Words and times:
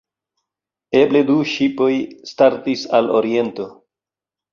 Eble 1.01 1.19
du 1.27 1.35
ŝipoj 1.51 1.89
startis 2.31 2.87
al 3.01 3.13
Oriento. 3.21 3.69